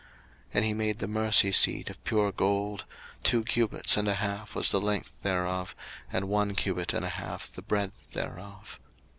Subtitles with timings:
[0.01, 0.09] 02:037:006
[0.55, 2.85] And he made the mercy seat of pure gold:
[3.21, 5.75] two cubits and a half was the length thereof,
[6.11, 8.79] and one cubit and a half the breadth thereof.